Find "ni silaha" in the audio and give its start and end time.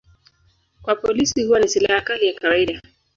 1.59-2.01